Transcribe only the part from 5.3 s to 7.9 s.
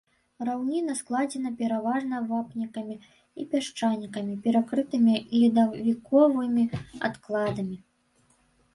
ледавіковымі адкладамі.